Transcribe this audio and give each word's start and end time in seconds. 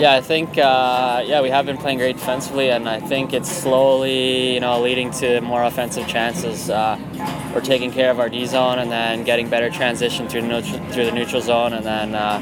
Yeah, 0.00 0.14
I 0.14 0.22
think 0.22 0.56
uh, 0.56 1.22
yeah 1.26 1.42
we 1.42 1.50
have 1.50 1.66
been 1.66 1.76
playing 1.76 1.98
great 1.98 2.16
defensively, 2.16 2.70
and 2.70 2.88
I 2.88 3.00
think 3.00 3.34
it's 3.34 3.50
slowly 3.50 4.54
you 4.54 4.60
know 4.60 4.80
leading 4.80 5.10
to 5.20 5.42
more 5.42 5.62
offensive 5.62 6.08
chances. 6.08 6.70
Uh, 6.70 6.98
we're 7.54 7.60
taking 7.60 7.92
care 7.92 8.10
of 8.10 8.18
our 8.18 8.30
D 8.30 8.46
zone 8.46 8.78
and 8.78 8.90
then 8.90 9.24
getting 9.24 9.50
better 9.50 9.68
transition 9.68 10.26
through 10.26 10.40
the 10.40 10.48
neutral, 10.48 10.78
through 10.92 11.04
the 11.04 11.12
neutral 11.12 11.42
zone, 11.42 11.74
and 11.74 11.84
then 11.84 12.14
uh, 12.14 12.40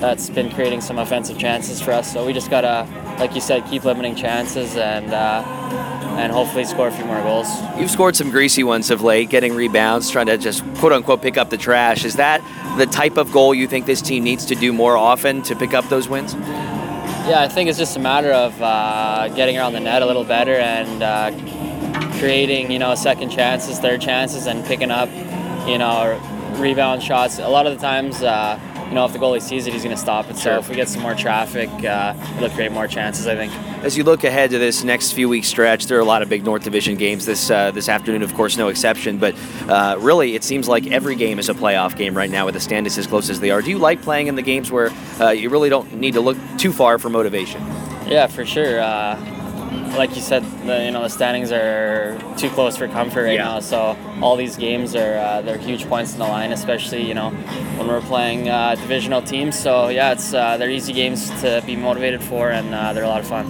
that's 0.00 0.28
been 0.28 0.50
creating 0.50 0.82
some 0.82 0.98
offensive 0.98 1.38
chances 1.38 1.80
for 1.80 1.92
us. 1.92 2.12
So 2.12 2.26
we 2.26 2.34
just 2.34 2.50
gotta, 2.50 2.86
like 3.18 3.34
you 3.34 3.40
said, 3.40 3.64
keep 3.64 3.84
limiting 3.84 4.14
chances 4.14 4.76
and 4.76 5.10
uh, 5.14 5.42
and 6.18 6.30
hopefully 6.30 6.66
score 6.66 6.88
a 6.88 6.92
few 6.92 7.06
more 7.06 7.22
goals. 7.22 7.48
You've 7.78 7.90
scored 7.90 8.16
some 8.16 8.28
greasy 8.28 8.64
ones 8.64 8.90
of 8.90 9.00
late, 9.00 9.30
getting 9.30 9.54
rebounds, 9.54 10.10
trying 10.10 10.26
to 10.26 10.36
just 10.36 10.62
quote 10.74 10.92
unquote 10.92 11.22
pick 11.22 11.38
up 11.38 11.48
the 11.48 11.56
trash. 11.56 12.04
Is 12.04 12.16
that 12.16 12.42
the 12.76 12.84
type 12.84 13.16
of 13.16 13.32
goal 13.32 13.54
you 13.54 13.66
think 13.66 13.86
this 13.86 14.02
team 14.02 14.24
needs 14.24 14.44
to 14.44 14.54
do 14.54 14.74
more 14.74 14.98
often 14.98 15.40
to 15.44 15.56
pick 15.56 15.72
up 15.72 15.88
those 15.88 16.06
wins? 16.06 16.34
Yeah, 17.28 17.42
I 17.42 17.48
think 17.48 17.68
it's 17.68 17.76
just 17.78 17.94
a 17.94 18.00
matter 18.00 18.32
of 18.32 18.58
uh, 18.62 19.28
getting 19.36 19.58
around 19.58 19.74
the 19.74 19.80
net 19.80 20.00
a 20.00 20.06
little 20.06 20.24
better 20.24 20.54
and 20.54 21.02
uh, 21.02 21.30
creating, 22.18 22.70
you 22.70 22.78
know, 22.78 22.94
second 22.94 23.28
chances, 23.28 23.78
third 23.78 24.00
chances, 24.00 24.46
and 24.46 24.64
picking 24.64 24.90
up, 24.90 25.10
you 25.68 25.76
know, 25.76 26.18
rebound 26.56 27.02
shots. 27.02 27.38
A 27.38 27.46
lot 27.46 27.66
of 27.66 27.74
the 27.74 27.80
times, 27.82 28.22
uh, 28.22 28.58
you 28.88 28.94
know, 28.94 29.04
if 29.04 29.12
the 29.12 29.18
goalie 29.18 29.42
sees 29.42 29.66
it, 29.66 29.72
he's 29.72 29.82
going 29.82 29.94
to 29.94 30.00
stop 30.00 30.30
it. 30.30 30.36
So 30.36 30.58
if 30.58 30.68
we 30.68 30.74
get 30.74 30.88
some 30.88 31.02
more 31.02 31.14
traffic, 31.14 31.68
uh, 31.84 32.14
it'll 32.36 32.48
create 32.50 32.72
more 32.72 32.86
chances, 32.86 33.26
I 33.26 33.36
think. 33.36 33.52
As 33.84 33.96
you 33.96 34.04
look 34.04 34.24
ahead 34.24 34.50
to 34.50 34.58
this 34.58 34.82
next 34.82 35.12
few 35.12 35.28
week 35.28 35.44
stretch, 35.44 35.86
there 35.86 35.98
are 35.98 36.00
a 36.00 36.04
lot 36.06 36.22
of 36.22 36.28
big 36.28 36.44
North 36.44 36.64
Division 36.64 36.96
games 36.96 37.26
this 37.26 37.50
uh, 37.50 37.70
this 37.70 37.88
afternoon, 37.88 38.22
of 38.22 38.32
course, 38.34 38.56
no 38.56 38.68
exception. 38.68 39.18
But 39.18 39.34
uh, 39.68 39.96
really, 40.00 40.34
it 40.34 40.42
seems 40.42 40.68
like 40.68 40.86
every 40.86 41.16
game 41.16 41.38
is 41.38 41.48
a 41.48 41.54
playoff 41.54 41.96
game 41.96 42.16
right 42.16 42.30
now 42.30 42.46
with 42.46 42.54
the 42.54 42.60
standings 42.60 42.96
as 42.96 43.06
close 43.06 43.28
as 43.28 43.40
they 43.40 43.50
are. 43.50 43.60
Do 43.60 43.70
you 43.70 43.78
like 43.78 44.00
playing 44.00 44.28
in 44.28 44.36
the 44.36 44.42
games 44.42 44.70
where 44.72 44.90
uh, 45.20 45.30
you 45.30 45.50
really 45.50 45.68
don't 45.68 45.94
need 45.94 46.14
to 46.14 46.20
look 46.20 46.38
too 46.56 46.72
far 46.72 46.98
for 46.98 47.10
motivation? 47.10 47.60
Yeah, 48.06 48.26
for 48.26 48.46
sure. 48.46 48.80
Like 49.96 50.14
you 50.14 50.22
said, 50.22 50.44
the, 50.66 50.84
you 50.84 50.90
know 50.90 51.02
the 51.02 51.08
standings 51.08 51.50
are 51.52 52.18
too 52.36 52.50
close 52.50 52.76
for 52.76 52.86
comfort 52.88 53.24
right 53.24 53.34
Yeah. 53.34 53.44
now. 53.44 53.60
So 53.60 53.96
all 54.22 54.36
these 54.36 54.56
games 54.56 54.94
are 54.94 55.16
uh, 55.18 55.42
they're 55.42 55.58
huge 55.58 55.86
points 55.88 56.12
in 56.12 56.18
the 56.18 56.24
line, 56.26 56.52
especially 56.52 57.06
you 57.06 57.14
know 57.14 57.30
when 57.76 57.88
we're 57.88 58.00
playing 58.02 58.48
uh, 58.48 58.74
divisional 58.76 59.22
teams. 59.22 59.58
So 59.58 59.88
yeah, 59.88 60.12
it's 60.12 60.32
uh, 60.34 60.56
they're 60.56 60.70
easy 60.70 60.92
games 60.92 61.28
to 61.42 61.62
be 61.66 61.74
motivated 61.76 62.22
for, 62.22 62.50
and 62.50 62.74
uh, 62.74 62.92
they're 62.92 63.04
a 63.04 63.08
lot 63.08 63.20
of 63.20 63.26
fun. 63.26 63.46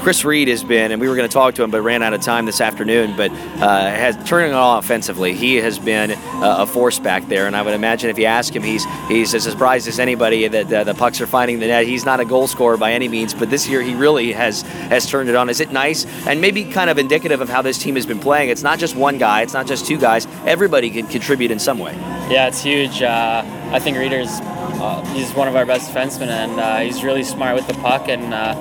Chris 0.00 0.24
Reed 0.24 0.46
has 0.46 0.62
been, 0.62 0.92
and 0.92 1.00
we 1.00 1.08
were 1.08 1.16
going 1.16 1.28
to 1.28 1.32
talk 1.32 1.54
to 1.56 1.64
him, 1.64 1.70
but 1.72 1.82
ran 1.82 2.00
out 2.02 2.14
of 2.14 2.20
time 2.20 2.46
this 2.46 2.60
afternoon. 2.60 3.16
But 3.16 3.32
uh, 3.32 3.90
has 3.90 4.16
turning 4.28 4.50
it 4.50 4.54
on 4.54 4.78
offensively, 4.78 5.34
he 5.34 5.56
has 5.56 5.80
been 5.80 6.12
uh, 6.12 6.56
a 6.60 6.66
force 6.66 7.00
back 7.00 7.26
there. 7.26 7.46
And 7.48 7.56
I 7.56 7.62
would 7.62 7.74
imagine 7.74 8.08
if 8.10 8.18
you 8.18 8.26
ask 8.26 8.54
him, 8.54 8.62
he's 8.62 8.84
he's 9.08 9.34
as 9.34 9.42
surprised 9.44 9.88
as 9.88 9.98
anybody 9.98 10.46
that 10.46 10.72
uh, 10.72 10.84
the 10.84 10.94
pucks 10.94 11.20
are 11.20 11.26
finding 11.26 11.58
the 11.58 11.66
net. 11.66 11.86
He's 11.86 12.04
not 12.04 12.20
a 12.20 12.24
goal 12.24 12.46
scorer 12.46 12.76
by 12.76 12.92
any 12.92 13.08
means, 13.08 13.34
but 13.34 13.50
this 13.50 13.68
year 13.68 13.82
he 13.82 13.94
really 13.94 14.30
has 14.32 14.62
has 14.62 15.06
turned 15.10 15.28
it 15.28 15.34
on. 15.34 15.48
Is 15.50 15.60
it 15.60 15.72
nice 15.76 16.06
and 16.26 16.40
maybe 16.40 16.64
kind 16.64 16.88
of 16.90 16.96
indicative 16.98 17.40
of 17.40 17.48
how 17.48 17.62
this 17.62 17.78
team 17.78 17.94
has 17.96 18.06
been 18.06 18.18
playing? 18.18 18.48
It's 18.48 18.62
not 18.62 18.78
just 18.78 18.96
one 18.96 19.18
guy, 19.18 19.42
it's 19.42 19.52
not 19.52 19.66
just 19.66 19.86
two 19.86 19.98
guys. 19.98 20.26
Everybody 20.46 20.88
can 20.90 21.06
contribute 21.06 21.50
in 21.50 21.58
some 21.58 21.78
way. 21.78 21.94
Yeah, 22.34 22.48
it's 22.48 22.62
huge. 22.62 23.02
Uh, 23.02 23.42
I 23.76 23.78
think 23.78 23.98
Reader's 23.98 24.40
uh, 24.80 25.04
he's 25.14 25.32
one 25.34 25.48
of 25.48 25.56
our 25.56 25.66
best 25.66 25.92
defensemen, 25.92 26.28
and 26.28 26.60
uh, 26.60 26.78
he's 26.78 27.02
really 27.02 27.22
smart 27.24 27.54
with 27.56 27.66
the 27.66 27.74
puck, 27.74 28.08
and 28.08 28.32
uh, 28.34 28.54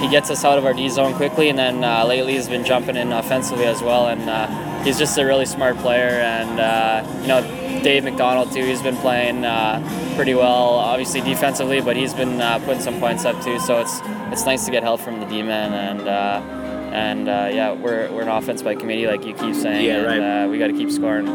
he 0.00 0.08
gets 0.08 0.30
us 0.30 0.44
out 0.44 0.58
of 0.58 0.64
our 0.64 0.72
D 0.74 0.88
zone 0.88 1.14
quickly. 1.14 1.48
And 1.48 1.58
then 1.58 1.84
uh, 1.84 2.04
lately, 2.04 2.34
he's 2.34 2.48
been 2.48 2.64
jumping 2.64 2.96
in 2.96 3.12
offensively 3.12 3.66
as 3.66 3.82
well, 3.82 4.08
and 4.08 4.28
uh, 4.28 4.82
he's 4.82 4.98
just 4.98 5.16
a 5.18 5.24
really 5.24 5.46
smart 5.46 5.76
player. 5.78 6.20
And 6.20 6.58
uh, 6.60 7.20
you 7.22 7.28
know, 7.28 7.82
Dave 7.82 8.04
McDonald 8.04 8.52
too. 8.52 8.64
He's 8.64 8.82
been 8.82 8.96
playing 8.96 9.44
uh, 9.44 10.12
pretty 10.16 10.34
well, 10.34 10.74
obviously 10.74 11.20
defensively, 11.20 11.80
but 11.80 11.96
he's 11.96 12.14
been 12.14 12.40
uh, 12.40 12.58
putting 12.60 12.80
some 12.82 12.98
points 13.00 13.24
up 13.24 13.42
too. 13.42 13.58
So 13.60 13.80
it's 13.80 14.00
it's 14.32 14.44
nice 14.46 14.64
to 14.66 14.70
get 14.70 14.82
help 14.82 15.00
from 15.00 15.20
the 15.20 15.26
D 15.26 15.42
man, 15.42 15.72
and 15.72 16.08
uh, 16.08 16.56
and 16.92 17.28
uh, 17.28 17.48
yeah, 17.52 17.72
we're, 17.72 18.10
we're 18.10 18.22
an 18.22 18.28
offense 18.28 18.62
by 18.62 18.74
committee, 18.74 19.06
like 19.06 19.24
you 19.24 19.32
keep 19.32 19.54
saying, 19.54 19.84
Yeah, 19.86 19.98
and 19.98 20.06
right. 20.06 20.44
uh, 20.44 20.48
we 20.48 20.58
got 20.58 20.66
to 20.66 20.72
keep 20.72 20.90
scoring. 20.90 21.26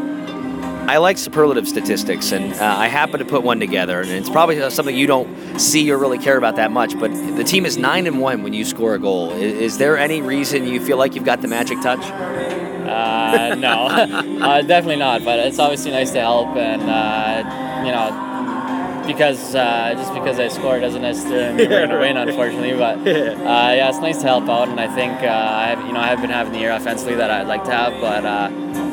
I 0.88 0.98
like 0.98 1.18
superlative 1.18 1.66
statistics, 1.66 2.30
and 2.30 2.52
uh, 2.54 2.64
I 2.64 2.86
happen 2.86 3.18
to 3.18 3.24
put 3.24 3.42
one 3.42 3.58
together, 3.58 4.00
and 4.00 4.10
it's 4.10 4.30
probably 4.30 4.62
uh, 4.62 4.70
something 4.70 4.96
you 4.96 5.08
don't 5.08 5.58
see 5.58 5.90
or 5.90 5.98
really 5.98 6.18
care 6.18 6.38
about 6.38 6.56
that 6.56 6.70
much. 6.70 6.96
But 6.98 7.10
the 7.12 7.42
team 7.42 7.66
is 7.66 7.76
nine 7.76 8.06
and 8.06 8.20
one 8.20 8.44
when 8.44 8.52
you 8.52 8.64
score 8.64 8.94
a 8.94 8.98
goal. 8.98 9.32
Is, 9.32 9.72
is 9.72 9.78
there 9.78 9.98
any 9.98 10.22
reason 10.22 10.64
you 10.64 10.80
feel 10.80 10.96
like 10.96 11.16
you've 11.16 11.24
got 11.24 11.42
the 11.42 11.48
magic 11.48 11.80
touch? 11.80 12.04
Uh, 12.04 13.56
no, 13.56 13.86
uh, 14.42 14.62
definitely 14.62 14.96
not. 14.96 15.24
But 15.24 15.40
it's 15.40 15.58
obviously 15.58 15.90
nice 15.90 16.12
to 16.12 16.20
help, 16.20 16.56
and 16.56 16.82
uh, 16.82 17.84
you 17.84 17.90
know, 17.90 19.06
because 19.08 19.56
uh, 19.56 19.92
just 19.96 20.14
because 20.14 20.38
I 20.38 20.46
score 20.46 20.78
doesn't 20.78 21.02
necessarily 21.02 21.56
mean 21.56 21.68
we're 21.68 21.84
gonna 21.84 21.98
win, 21.98 22.16
unfortunately. 22.28 22.74
But 22.74 22.98
uh, 22.98 23.02
yeah, 23.10 23.88
it's 23.88 23.98
nice 23.98 24.18
to 24.18 24.28
help 24.28 24.48
out, 24.48 24.68
and 24.68 24.78
I 24.78 24.86
think 24.94 25.14
uh, 25.14 25.26
I 25.26 25.66
have, 25.66 25.84
you 25.84 25.92
know 25.92 26.00
I 26.00 26.06
have 26.06 26.20
been 26.20 26.30
having 26.30 26.52
the 26.52 26.60
year 26.60 26.70
offensively 26.70 27.16
that 27.16 27.28
I'd 27.28 27.48
like 27.48 27.64
to 27.64 27.72
have, 27.72 28.00
but. 28.00 28.85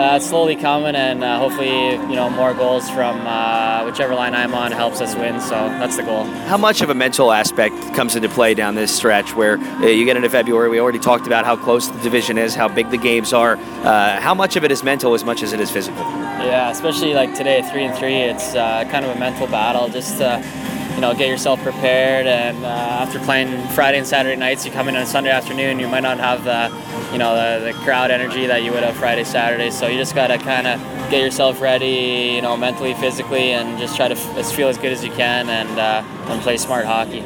Uh, 0.00 0.16
it's 0.16 0.26
slowly 0.26 0.56
coming, 0.56 0.94
and 0.94 1.22
uh, 1.22 1.38
hopefully, 1.38 1.90
you 1.90 2.16
know, 2.16 2.30
more 2.30 2.54
goals 2.54 2.88
from 2.88 3.20
uh, 3.26 3.84
whichever 3.84 4.14
line 4.14 4.34
I'm 4.34 4.54
on 4.54 4.72
helps 4.72 5.02
us 5.02 5.14
win. 5.14 5.38
So 5.42 5.50
that's 5.50 5.98
the 5.98 6.02
goal. 6.02 6.24
How 6.24 6.56
much 6.56 6.80
of 6.80 6.88
a 6.88 6.94
mental 6.94 7.32
aspect 7.32 7.76
comes 7.94 8.16
into 8.16 8.30
play 8.30 8.54
down 8.54 8.76
this 8.76 8.96
stretch 8.96 9.36
where 9.36 9.58
uh, 9.58 9.88
you 9.88 10.06
get 10.06 10.16
into 10.16 10.30
February? 10.30 10.70
We 10.70 10.80
already 10.80 11.00
talked 11.00 11.26
about 11.26 11.44
how 11.44 11.54
close 11.54 11.88
the 11.88 11.98
division 12.00 12.38
is, 12.38 12.54
how 12.54 12.66
big 12.66 12.88
the 12.88 12.96
games 12.96 13.34
are. 13.34 13.56
Uh, 13.56 14.18
how 14.18 14.32
much 14.32 14.56
of 14.56 14.64
it 14.64 14.72
is 14.72 14.82
mental 14.82 15.12
as 15.12 15.22
much 15.22 15.42
as 15.42 15.52
it 15.52 15.60
is 15.60 15.70
physical? 15.70 16.00
Yeah, 16.00 16.70
especially 16.70 17.12
like 17.12 17.34
today, 17.34 17.60
three 17.70 17.84
and 17.84 17.94
three. 17.94 18.14
It's 18.14 18.54
uh, 18.54 18.84
kind 18.90 19.04
of 19.04 19.14
a 19.14 19.20
mental 19.20 19.48
battle. 19.48 19.86
Just 19.90 20.22
you 20.94 21.00
know, 21.00 21.14
get 21.14 21.28
yourself 21.28 21.62
prepared. 21.62 22.26
And 22.26 22.64
uh, 22.64 22.68
after 22.68 23.18
playing 23.20 23.66
Friday 23.68 23.98
and 23.98 24.06
Saturday 24.06 24.36
nights, 24.36 24.64
you 24.64 24.72
come 24.72 24.88
in 24.88 24.96
on 24.96 25.06
Sunday 25.06 25.30
afternoon. 25.30 25.78
You 25.80 25.88
might 25.88 26.02
not 26.02 26.18
have 26.18 26.44
the, 26.44 26.70
you 27.12 27.18
know, 27.18 27.34
the, 27.34 27.66
the 27.66 27.72
crowd 27.84 28.10
energy 28.10 28.46
that 28.46 28.62
you 28.62 28.72
would 28.72 28.82
have 28.82 28.96
Friday, 28.96 29.24
Saturday. 29.24 29.70
So 29.70 29.86
you 29.86 29.98
just 29.98 30.14
gotta 30.14 30.38
kind 30.38 30.66
of 30.66 30.80
get 31.10 31.22
yourself 31.22 31.60
ready, 31.60 32.32
you 32.36 32.42
know, 32.42 32.56
mentally, 32.56 32.94
physically, 32.94 33.52
and 33.52 33.78
just 33.78 33.96
try 33.96 34.08
to 34.08 34.14
f- 34.14 34.52
feel 34.52 34.68
as 34.68 34.78
good 34.78 34.92
as 34.92 35.04
you 35.04 35.10
can 35.10 35.48
and 35.48 35.78
uh, 35.78 36.02
and 36.30 36.40
play 36.42 36.56
smart 36.56 36.84
hockey. 36.84 37.18